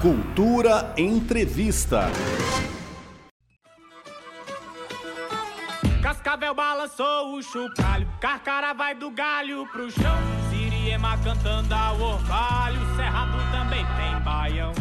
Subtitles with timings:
[0.00, 2.06] Cultura Entrevista.
[6.02, 10.16] Cascavel balançou o chocalho, Carcara vai do galho pro chão.
[10.48, 14.72] Siriema cantando ao orvalho, Cerrado também tem baião.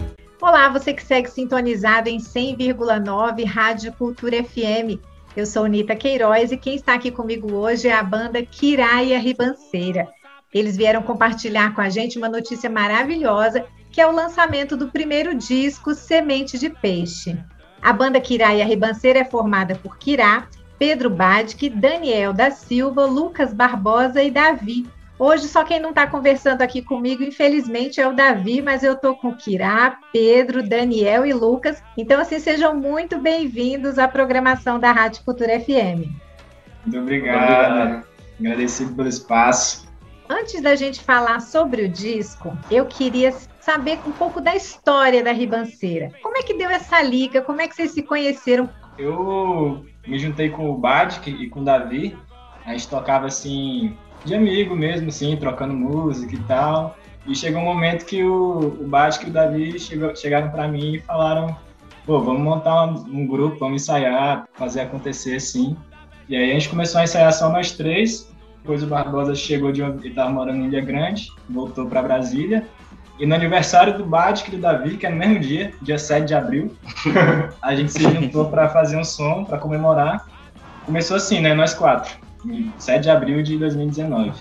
[0.42, 5.04] Olá, você que segue sintonizado em 100,9 Rádio Cultura FM.
[5.36, 10.08] Eu sou Nita Queiroz e quem está aqui comigo hoje é a banda Kiraia Ribanceira.
[10.54, 15.36] Eles vieram compartilhar com a gente uma notícia maravilhosa, que é o lançamento do primeiro
[15.36, 17.38] disco Semente de Peixe.
[17.82, 24.22] A banda Kiraia Ribanceira é formada por Kirá, Pedro Badic, Daniel da Silva, Lucas Barbosa
[24.22, 24.86] e Davi,
[25.20, 29.18] Hoje, só quem não está conversando aqui comigo, infelizmente, é o Davi, mas eu estou
[29.18, 31.84] com Kirá, Pedro, Daniel e Lucas.
[31.98, 36.08] Então, assim, sejam muito bem-vindos à programação da Rádio Cultura FM.
[36.85, 38.05] Muito obrigado.
[38.40, 39.90] Agradecido pelo espaço.
[40.30, 45.31] Antes da gente falar sobre o disco, eu queria saber um pouco da história da
[45.31, 46.12] Ribanceira.
[46.22, 47.41] Como é que deu essa liga?
[47.41, 48.70] Como é que vocês se conheceram?
[48.98, 52.18] Eu me juntei com o Badic e com o Davi.
[52.65, 56.98] A gente tocava assim de amigo mesmo, assim, trocando música e tal.
[57.26, 60.96] E chegou um momento que o, o Bático e o Davi chegou, chegaram para mim
[60.96, 61.55] e falaram:
[62.05, 65.78] pô, vamos montar um, um, grupo, vamos ensaiar, fazer acontecer assim.
[66.28, 68.31] E aí a gente começou a ensaiar só nós três.
[68.62, 72.68] Depois o Barbosa chegou de ele estava morando em Ilha Grande, voltou para Brasília.
[73.19, 76.25] E no aniversário do Badic e do Davi, que é no mesmo dia, dia 7
[76.25, 76.73] de abril,
[77.62, 80.25] a gente se juntou para fazer um som, para comemorar.
[80.85, 81.53] Começou assim, né?
[81.53, 84.31] Nós quatro em 7 de abril de 2019.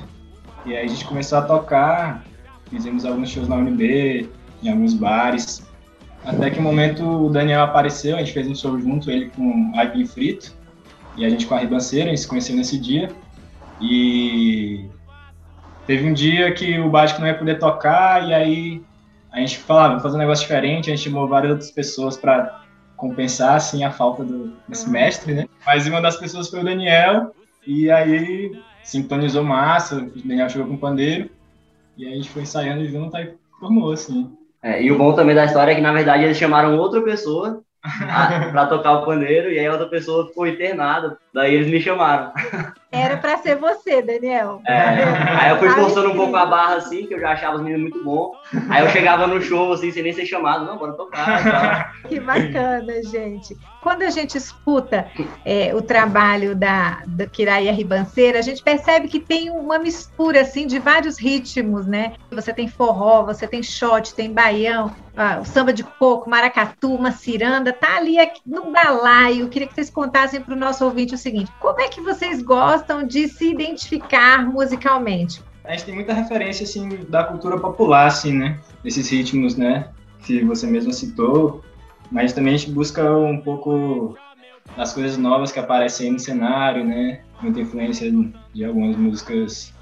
[0.66, 2.24] E aí a gente começou a tocar,
[2.70, 4.28] fizemos alguns shows na UNB,
[4.62, 5.66] em alguns bares.
[6.24, 9.72] Até que o momento o Daniel apareceu, a gente fez um show junto, ele com
[9.76, 10.54] Aipim Frito,
[11.16, 13.10] e a gente com a Ribanceira, a gente se conheceu nesse dia.
[13.80, 14.88] E
[15.88, 18.82] teve um dia que o Básico não ia poder tocar, e aí
[19.32, 22.60] a gente falava, vamos fazer um negócio diferente, a gente chamou várias outras pessoas para
[22.94, 24.92] compensar assim a falta do, desse uhum.
[24.92, 25.48] mestre, né?
[25.64, 27.34] Mas uma das pessoas foi o Daniel,
[27.66, 28.52] e aí
[28.84, 31.30] sintonizou massa, o Daniel chegou com o pandeiro,
[31.96, 34.30] e aí a gente foi ensaiando junto, aí formou, assim.
[34.62, 37.62] É, e o bom também da história é que, na verdade, eles chamaram outra pessoa
[38.52, 42.30] para tocar o pandeiro, e aí a outra pessoa ficou internada, daí eles me chamaram.
[42.90, 44.62] Era para ser você, Daniel.
[44.66, 47.62] É, aí eu fui forçando um pouco a barra, assim, que eu já achava os
[47.62, 48.32] meninos muito bom.
[48.70, 51.92] Aí eu chegava no show, assim, sem nem ser chamado, não, bora tocar.
[52.08, 53.54] Que bacana, gente.
[53.82, 55.06] Quando a gente escuta
[55.44, 60.66] é, o trabalho da, da Kiraia Ribanceira, a gente percebe que tem uma mistura, assim,
[60.66, 62.14] de vários ritmos, né?
[62.30, 67.10] Você tem forró, você tem shot, tem baião, ah, o samba de coco, maracatu, uma
[67.10, 68.16] ciranda, tá ali
[68.46, 69.42] no balaio.
[69.42, 72.40] Eu queria que vocês contassem para o nosso ouvinte o seguinte: como é que vocês
[72.40, 75.42] gostam de se identificar musicalmente?
[75.64, 78.58] A gente tem muita referência assim da cultura popular, assim, né?
[78.82, 79.88] Desses ritmos, né?
[80.22, 81.62] Que você mesmo citou,
[82.10, 84.16] mas também a gente busca um pouco
[84.76, 87.20] das coisas novas que aparecem no cenário, né?
[87.42, 88.10] Muita influência
[88.54, 89.74] de algumas músicas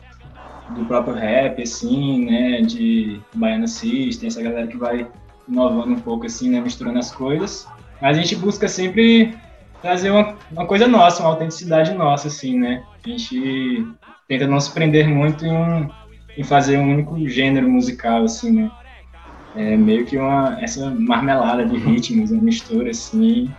[0.71, 2.63] do próprio rap, assim, né?
[2.63, 5.07] De Baiana System, essa galera que vai
[5.49, 6.61] inovando um pouco, assim, né?
[6.61, 7.69] Misturando as coisas.
[8.01, 9.37] Mas a gente busca sempre
[9.83, 12.83] trazer uma, uma coisa nossa, uma autenticidade nossa, assim, né?
[13.05, 13.87] A gente
[14.29, 15.89] tenta não se prender muito em, um,
[16.37, 18.71] em fazer um único gênero musical, assim, né?
[19.55, 23.51] É meio que uma, essa marmelada de ritmos, uma mistura, assim,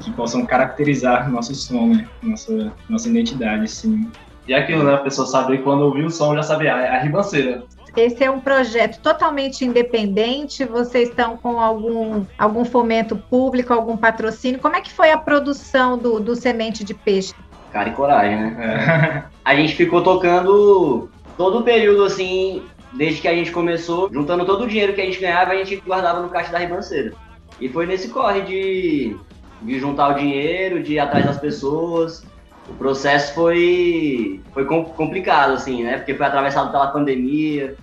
[0.00, 2.08] que possam caracterizar nosso som, né?
[2.22, 4.10] Nossa, nossa identidade, assim.
[4.46, 4.94] E aquilo, né?
[4.94, 7.62] A pessoa sabe quando ouvir o som já sabe, ah, é a ribanceira.
[7.96, 10.64] Esse é um projeto totalmente independente.
[10.64, 14.58] Vocês estão com algum, algum fomento público, algum patrocínio?
[14.58, 17.34] Como é que foi a produção do, do Semente de Peixe?
[17.72, 18.56] Cara e coragem, né?
[18.58, 19.34] É.
[19.44, 22.62] A gente ficou tocando todo o período assim,
[22.92, 25.76] desde que a gente começou, juntando todo o dinheiro que a gente ganhava, a gente
[25.76, 27.12] guardava no caixa da ribanceira.
[27.60, 29.16] E foi nesse corre de,
[29.62, 32.24] de juntar o dinheiro, de ir atrás das pessoas.
[32.68, 35.98] O processo foi, foi complicado, assim, né?
[35.98, 37.76] Porque foi atravessado pela pandemia,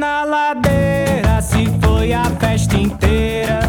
[0.00, 3.60] na ladeira, se foi a festa inteira.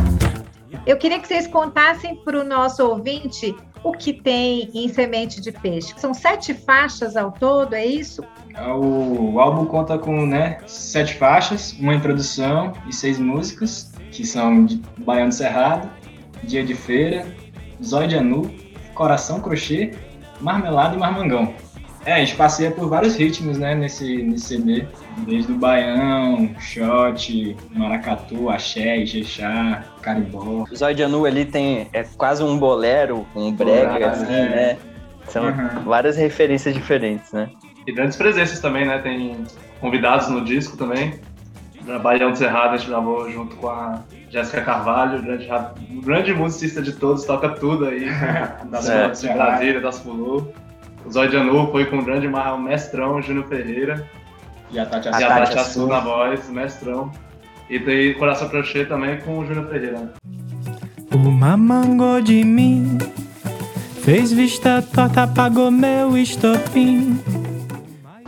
[0.88, 5.51] Eu queria que vocês contassem para o nosso ouvinte o que tem em Semente de
[5.51, 5.94] Peixe.
[5.98, 8.24] São sete faixas ao todo, é isso?
[8.57, 14.81] O álbum conta com né, sete faixas, uma introdução e seis músicas, que são de
[15.00, 15.89] Baiano Cerrado,
[16.45, 17.27] Dia de Feira,
[17.84, 18.50] Zóio de Anu,
[18.94, 19.92] Coração Crochê,
[20.39, 21.54] Marmelada e Marmangão.
[22.06, 24.88] É, a gente passeia por vários ritmos, né, nesse, nesse CD.
[25.19, 30.65] Desde o baião, shot, maracatu, axé, ijexá, carimbó.
[30.71, 34.50] O Zóio de Anu ali tem, é quase um bolero, um brega, ah, assim, é.
[34.50, 34.77] né?
[35.27, 35.83] São uhum.
[35.86, 37.50] várias referências diferentes, né?
[37.86, 38.98] E grandes presenças também, né?
[38.98, 39.38] Tem
[39.80, 41.19] convidados no disco também.
[42.01, 45.48] Baião do Cerrado, a gente gravou junto com a Jéssica Carvalho, grande,
[46.03, 48.06] grande musicista de todos, toca tudo aí,
[48.69, 50.53] das é, de Brasília, das Fulu.
[51.06, 54.07] O Zóio de Anu foi com o grande mestrão Júnior Ferreira.
[54.71, 55.07] E a Tati.
[55.07, 57.12] E a Tati Assu na voz, mestrão.
[57.69, 60.13] E tem Coração Crochê também com o Júnior Ferreira.
[61.13, 62.98] Uma mangou de mim,
[64.01, 67.19] fez vista torta, apagou meu estopim.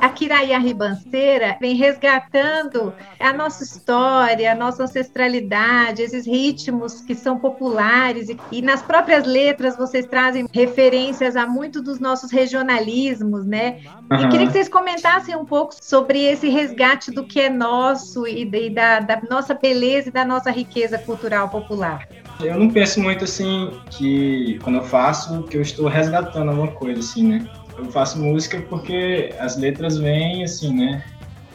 [0.03, 7.39] A Kiraia Ribanceira vem resgatando a nossa história, a nossa ancestralidade, esses ritmos que são
[7.39, 13.79] populares e, e nas próprias letras vocês trazem referências a muito dos nossos regionalismos, né?
[14.11, 14.17] Uhum.
[14.19, 18.41] E queria que vocês comentassem um pouco sobre esse resgate do que é nosso e,
[18.41, 22.05] e da, da nossa beleza e da nossa riqueza cultural popular.
[22.41, 26.99] Eu não penso muito assim que quando eu faço que eu estou resgatando alguma coisa
[26.99, 27.62] assim, né?
[27.77, 31.03] Eu faço música porque as letras vêm assim, né?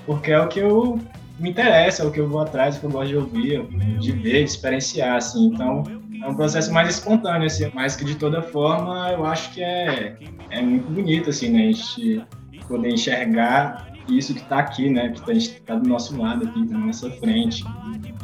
[0.07, 0.99] Porque é o que eu
[1.39, 3.67] me interessa, é o que eu vou atrás, é o que eu gosto de ouvir,
[3.99, 5.49] de ver, de experienciar, assim.
[5.49, 5.85] Então,
[6.23, 10.17] é um processo mais espontâneo, assim, mas que de toda forma eu acho que é,
[10.51, 11.69] é muito bonito, assim, né?
[11.69, 12.27] A gente
[12.67, 15.11] poder enxergar isso que está aqui, né?
[15.11, 17.65] Que está do nosso lado aqui, tá na nossa frente.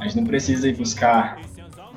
[0.00, 1.40] A gente não precisa ir buscar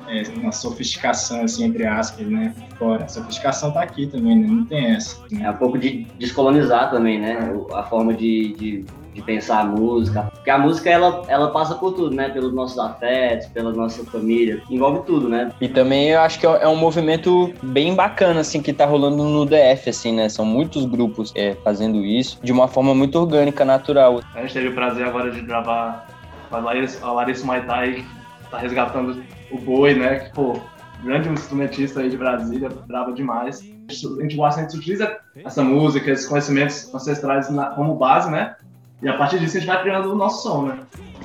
[0.08, 2.54] é, uma sofisticação, assim, entre aspas, né?
[2.78, 3.04] Fora.
[3.04, 4.46] A sofisticação tá aqui também, né?
[4.46, 5.18] Não tem essa.
[5.30, 5.44] Né?
[5.44, 7.38] É um pouco de descolonizar também, né?
[7.72, 8.84] A forma de, de,
[9.14, 10.30] de, pensar a música.
[10.34, 12.28] Porque a música, ela, ela passa por tudo, né?
[12.28, 14.62] Pelos nossos afetos, pela nossa família.
[14.70, 15.52] Envolve tudo, né?
[15.60, 19.44] E também eu acho que é um movimento bem bacana, assim, que tá rolando no
[19.44, 20.28] DF, assim, né?
[20.28, 24.20] São muitos grupos é, fazendo isso de uma forma muito orgânica, natural.
[24.34, 26.06] A gente teve o prazer agora de gravar
[26.48, 28.04] com a Larissa, a Larissa Maitai,
[28.50, 30.20] tá resgatando o Boi, né?
[30.20, 30.60] Que, pô,
[31.02, 33.60] grande instrumentista aí de Brasília, brava demais.
[33.88, 33.92] A
[34.22, 38.56] gente gosta, a gente utiliza essa música, esses conhecimentos ancestrais na, como base, né?
[39.00, 40.78] E a partir disso a gente vai criando o nosso som, né?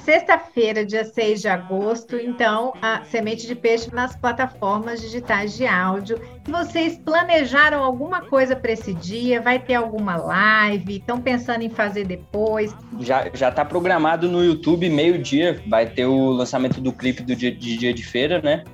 [0.03, 6.19] Sexta-feira, dia 6 de agosto, então, a Semente de Peixe nas plataformas digitais de áudio.
[6.43, 11.69] Se vocês planejaram alguma coisa para esse dia, vai ter alguma live, estão pensando em
[11.69, 12.75] fazer depois?
[12.99, 17.51] Já já está programado no YouTube, meio-dia, vai ter o lançamento do clipe do dia
[17.51, 18.65] de, dia de feira, né?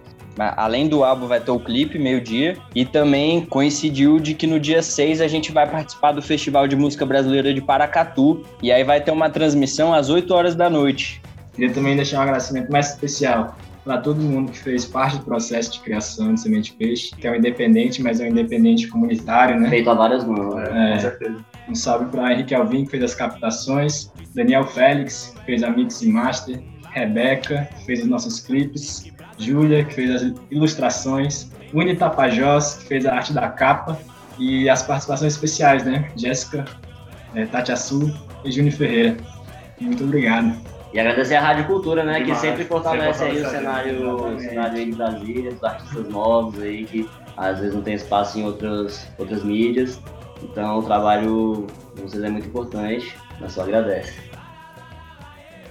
[0.55, 2.57] Além do álbum, vai ter o clipe, meio-dia.
[2.73, 6.75] E também coincidiu de que no dia 6 a gente vai participar do Festival de
[6.75, 8.43] Música Brasileira de Paracatu.
[8.61, 11.21] E aí vai ter uma transmissão às 8 horas da noite.
[11.53, 15.73] Queria também deixar um agradecimento mais especial para todo mundo que fez parte do processo
[15.73, 19.69] de criação de Semente Peixe, que é um independente, mas é um independente comunitário, né?
[19.69, 21.45] Feito a várias mãos, é, com certeza.
[21.67, 26.01] Um salve para Henrique Alvim, que fez as captações, Daniel Félix, que fez a mix
[26.01, 32.75] e master, Rebeca, que fez os nossos clipes, Júlia, que fez as ilustrações, Uni Tapajós,
[32.75, 33.97] que fez a arte da capa,
[34.37, 36.09] e as participações especiais, né?
[36.15, 36.65] Jéssica,
[37.35, 38.11] é, Tati Assu
[38.43, 39.17] e Júnior Ferreira.
[39.79, 40.55] Muito obrigado.
[40.93, 42.19] E agradecer a Rádio Cultura, né?
[42.19, 42.39] Demais.
[42.39, 46.85] Que sempre fortalece aí o cenário, o cenário aí de Brasília, os artistas novos aí,
[46.85, 47.07] que
[47.37, 50.01] às vezes não tem espaço em outras, outras mídias.
[50.41, 54.13] Então o trabalho de vocês é muito importante, mas só agradece.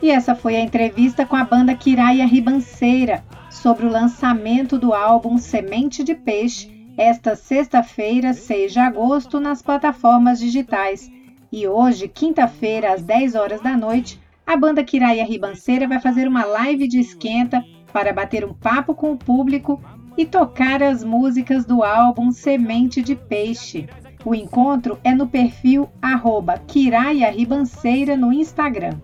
[0.01, 5.39] E essa foi a entrevista com a banda Kiraia Ribanceira sobre o lançamento do álbum
[5.39, 11.11] Semente de Peixe, esta sexta-feira, 6 de agosto, nas plataformas digitais.
[11.51, 16.45] E hoje, quinta-feira, às 10 horas da noite, a banda Kiraia Ribanceira vai fazer uma
[16.45, 19.81] live de esquenta para bater um papo com o público
[20.17, 23.89] e tocar as músicas do álbum Semente de Peixe.
[24.25, 28.99] O encontro é no perfil arroba Kiraia Ribanceira no Instagram.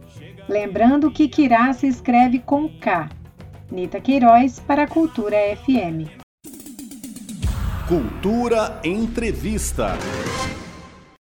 [0.49, 3.09] Lembrando que Kirá se escreve com K.
[3.71, 6.11] Nita Queiroz para a Cultura FM.
[7.89, 9.99] Cultura Entrevista.